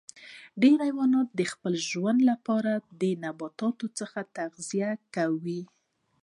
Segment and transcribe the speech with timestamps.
[0.61, 5.61] ډیری حیوانات د خپل ژوند لپاره د نباتاتو څخه تغذیه کوي